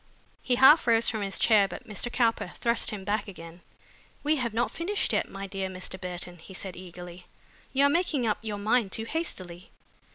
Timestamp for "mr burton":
5.69-6.39